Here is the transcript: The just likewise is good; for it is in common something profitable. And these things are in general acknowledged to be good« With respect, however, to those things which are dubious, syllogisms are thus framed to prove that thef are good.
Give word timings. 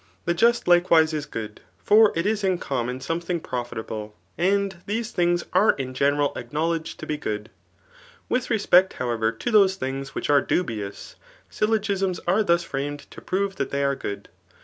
The 0.25 0.33
just 0.33 0.67
likewise 0.67 1.13
is 1.13 1.27
good; 1.27 1.61
for 1.77 2.11
it 2.15 2.25
is 2.25 2.43
in 2.43 2.57
common 2.57 3.01
something 3.01 3.39
profitable. 3.39 4.17
And 4.35 4.77
these 4.87 5.11
things 5.11 5.43
are 5.53 5.73
in 5.73 5.93
general 5.93 6.33
acknowledged 6.35 6.99
to 7.01 7.05
be 7.05 7.17
good« 7.17 7.51
With 8.27 8.49
respect, 8.49 8.93
however, 8.93 9.31
to 9.31 9.51
those 9.51 9.75
things 9.75 10.15
which 10.15 10.27
are 10.27 10.41
dubious, 10.41 11.17
syllogisms 11.51 12.19
are 12.25 12.41
thus 12.41 12.63
framed 12.63 13.11
to 13.11 13.21
prove 13.21 13.57
that 13.57 13.69
thef 13.69 13.83
are 13.85 13.95
good. 13.95 14.29